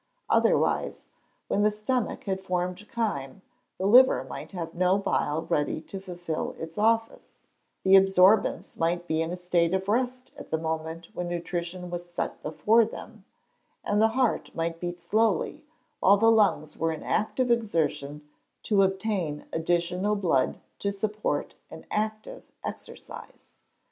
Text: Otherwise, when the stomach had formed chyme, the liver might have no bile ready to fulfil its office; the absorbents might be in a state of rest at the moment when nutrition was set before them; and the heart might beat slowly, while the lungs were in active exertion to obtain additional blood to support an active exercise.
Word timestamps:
Otherwise, 0.31 1.05
when 1.47 1.61
the 1.61 1.69
stomach 1.69 2.23
had 2.23 2.41
formed 2.41 2.75
chyme, 2.91 3.43
the 3.77 3.85
liver 3.85 4.23
might 4.23 4.51
have 4.51 4.73
no 4.73 4.97
bile 4.97 5.43
ready 5.43 5.79
to 5.79 5.99
fulfil 5.99 6.55
its 6.57 6.75
office; 6.75 7.33
the 7.83 7.95
absorbents 7.95 8.77
might 8.77 9.05
be 9.07 9.21
in 9.21 9.29
a 9.29 9.35
state 9.35 9.75
of 9.75 9.87
rest 9.87 10.31
at 10.39 10.49
the 10.49 10.57
moment 10.57 11.09
when 11.13 11.27
nutrition 11.27 11.91
was 11.91 12.09
set 12.09 12.41
before 12.41 12.83
them; 12.83 13.25
and 13.83 14.01
the 14.01 14.07
heart 14.17 14.49
might 14.55 14.79
beat 14.79 14.99
slowly, 14.99 15.65
while 15.99 16.17
the 16.17 16.31
lungs 16.31 16.75
were 16.75 16.91
in 16.91 17.03
active 17.03 17.51
exertion 17.51 18.27
to 18.63 18.81
obtain 18.81 19.45
additional 19.53 20.15
blood 20.15 20.59
to 20.79 20.91
support 20.91 21.53
an 21.69 21.85
active 21.91 22.41
exercise. 22.63 23.51